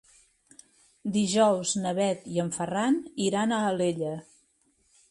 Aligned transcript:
Dijous 1.17 1.75
na 1.83 1.93
Bet 2.01 2.27
i 2.37 2.43
en 2.45 2.51
Ferran 2.59 2.99
iran 3.29 3.55
a 3.55 3.63
Alella. 3.71 4.21